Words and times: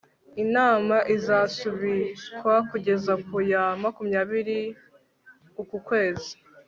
inama 0.43 0.95
izasubikwa 1.15 2.55
kugeza 2.69 3.13
ku 3.25 3.35
ya 3.51 3.63
makumya 3.81 4.19
biri 4.29 4.59
uku 5.61 5.77
kwezi 5.87 6.31